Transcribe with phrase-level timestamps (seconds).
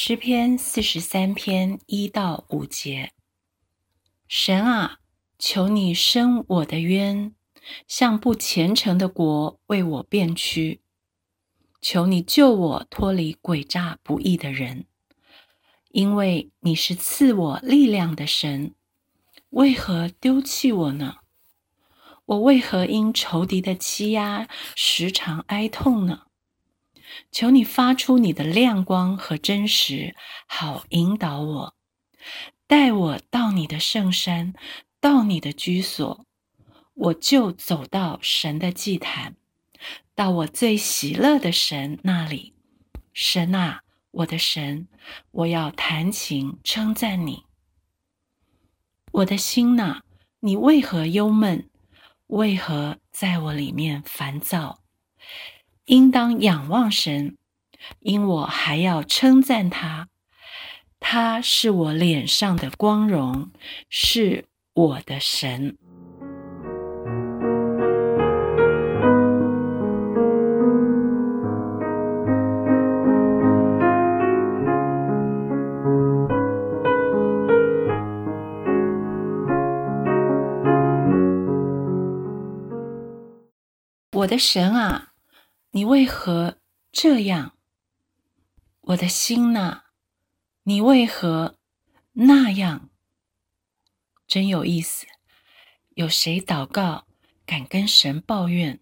[0.00, 3.10] 诗篇四十三篇一到五节：
[4.28, 5.00] 神啊，
[5.40, 7.34] 求你伸我的冤，
[7.88, 10.82] 向不虔诚的国为我辩屈。
[11.80, 14.86] 求你救我脱离诡诈不义的人，
[15.90, 18.76] 因为你是赐我力量的神。
[19.50, 21.16] 为何丢弃我呢？
[22.24, 26.27] 我为何因仇敌的欺压时常哀痛呢？
[27.30, 30.14] 求你发出你的亮光和真实，
[30.46, 31.74] 好引导我，
[32.66, 34.54] 带我到你的圣山，
[35.00, 36.24] 到你的居所，
[36.94, 39.36] 我就走到神的祭坛，
[40.14, 42.54] 到我最喜乐的神那里。
[43.12, 44.88] 神啊，我的神，
[45.30, 47.44] 我要弹琴称赞你。
[49.12, 50.02] 我的心呐，
[50.40, 51.68] 你为何忧闷？
[52.28, 54.82] 为何在我里面烦躁？
[55.88, 57.38] 应当仰望神，
[58.00, 60.08] 因我还要称赞他。
[61.00, 63.50] 他是我脸上的光荣，
[63.88, 65.78] 是我的神。
[84.12, 85.12] 我的神啊，
[85.70, 86.58] 你为何
[86.90, 87.54] 这样？
[88.80, 89.82] 我的心呐，
[90.62, 91.58] 你为何
[92.12, 92.88] 那样？
[94.26, 95.06] 真有意思。
[95.94, 97.06] 有谁祷告
[97.44, 98.80] 敢跟神抱怨？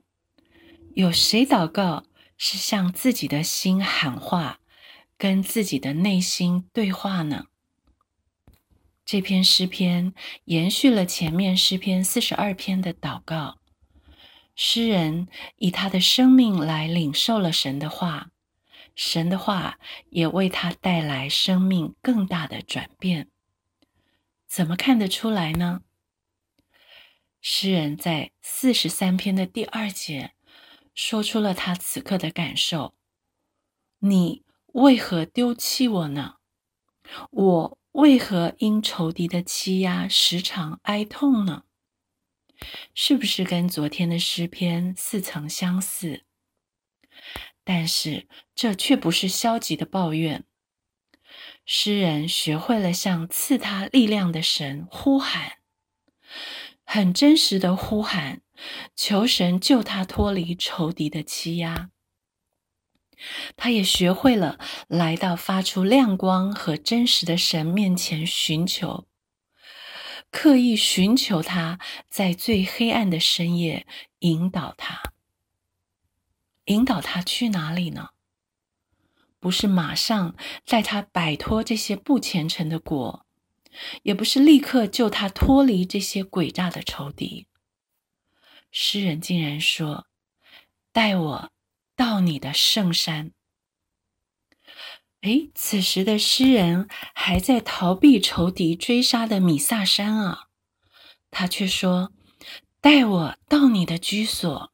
[0.94, 2.04] 有谁祷告
[2.38, 4.60] 是向自己的心喊话，
[5.18, 7.47] 跟自己的内心对话呢？
[9.04, 10.14] 这篇诗篇
[10.44, 13.58] 延续了前面诗篇四十二篇的祷告。
[14.56, 18.30] 诗人以他的生命来领受了神的话，
[18.94, 19.78] 神的话
[20.08, 23.28] 也为他带来生命更大的转变。
[24.48, 25.82] 怎么看得出来呢？
[27.42, 30.32] 诗人在四十三篇的第二节
[30.94, 32.94] 说出了他此刻的感受
[34.00, 36.36] ：“你为何丢弃我呢？
[37.30, 41.64] 我为何因仇敌的欺压时常哀痛呢？”
[42.94, 46.24] 是不是跟昨天的诗篇似曾相似？
[47.64, 50.44] 但是这却不是消极的抱怨。
[51.64, 55.58] 诗人学会了向赐他力量的神呼喊，
[56.84, 58.42] 很真实的呼喊，
[58.94, 61.90] 求神救他脱离仇敌的欺压。
[63.56, 69.08] 他也学会了来到发出亮光和真实的神面前寻求。
[70.38, 71.80] 刻意寻求他，
[72.10, 73.86] 在最黑暗的深夜
[74.19, 75.14] 引导他，
[76.66, 78.10] 引导他去哪里呢？
[79.41, 80.36] 不是马上
[80.66, 83.24] 带他摆脱这些不虔诚的果，
[84.02, 87.47] 也不是立刻救他脱离这些诡诈的仇敌。
[88.70, 90.06] 诗人竟然说
[90.92, 91.50] ：“带我
[91.97, 93.32] 到你的圣山。”
[95.26, 100.47] 哎，此时的诗人还在逃避仇敌追杀的米萨山啊，
[101.32, 102.12] 他却说
[102.81, 104.72] ：“带我到你的居所。”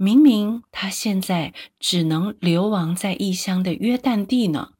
[0.00, 4.74] 明明他现在只能流亡在异乡的约旦地呢。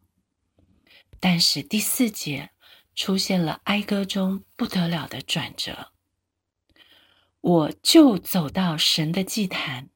[1.19, 2.50] 但是第四节
[2.94, 5.91] 出现了哀歌中不得了的转折，
[7.41, 9.88] 我就走到神的祭坛，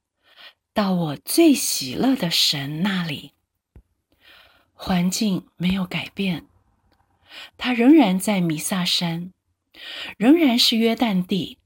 [0.75, 3.35] 到我最喜乐的神那里。
[4.85, 6.45] 环境没有改变，
[7.57, 9.33] 他仍然在米萨山，
[10.19, 11.59] 仍然是约旦地，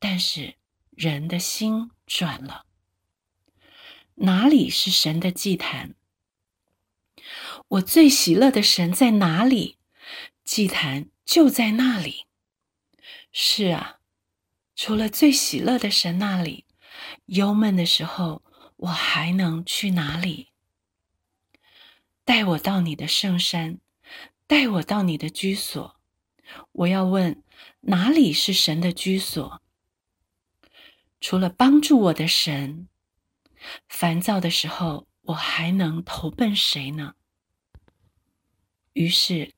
[0.00, 0.56] 但是
[0.90, 2.66] 人的心转了。
[4.16, 5.94] 哪里是神的祭坛？
[7.68, 9.78] 我最喜乐的神在哪里？
[10.44, 12.24] 祭坛就在那里。
[13.30, 14.00] 是啊，
[14.74, 16.64] 除了最喜乐的神那里，
[17.26, 18.42] 忧闷的时候，
[18.78, 20.48] 我还能去哪里？
[22.26, 23.78] 带我到你的圣山，
[24.48, 25.96] 带我到你的居所。
[26.72, 27.40] 我要问，
[27.82, 29.62] 哪里是神的居所？
[31.20, 32.88] 除了帮助我的神，
[33.88, 37.14] 烦躁的时候，我还能投奔谁呢？
[38.94, 39.54] 于是，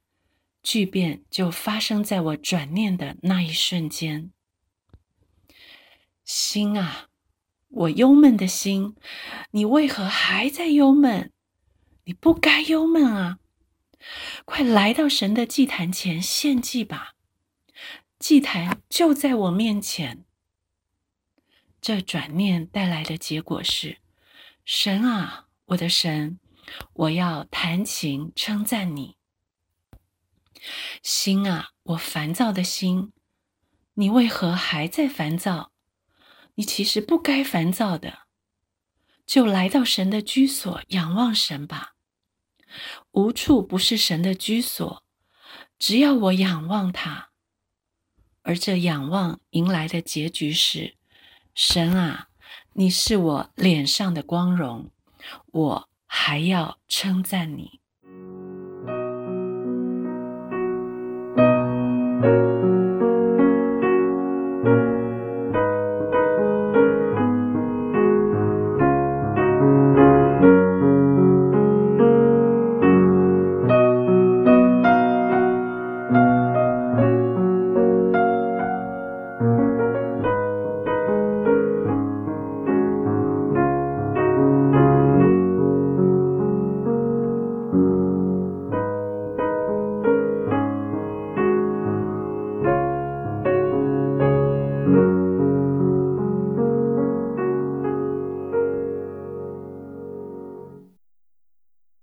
[0.62, 4.30] 巨变就发生在我转念的那一瞬间。
[6.22, 7.08] 心啊，
[7.68, 8.94] 我忧闷的心，
[9.52, 11.32] 你为何还在忧闷？
[12.08, 13.38] 你不该忧闷啊！
[14.46, 17.12] 快来到神的祭坛前献祭吧，
[18.18, 20.24] 祭坛就在我面前。
[21.82, 23.98] 这转念带来的结果是：
[24.64, 26.40] 神啊，我的神，
[26.94, 29.18] 我要弹琴称赞你。
[31.02, 33.12] 心啊，我烦躁的心，
[33.92, 35.72] 你为何还在烦躁？
[36.54, 38.20] 你其实不该烦躁的，
[39.26, 41.96] 就来到神的居所，仰望神吧。
[43.12, 45.02] 无处不是神的居所
[45.78, 47.28] 只要我仰望他。
[48.42, 50.94] 而这仰望迎来的结局是
[51.54, 52.28] 神啊
[52.72, 54.90] 你是我脸上的光荣
[55.52, 57.80] 我还要称赞你。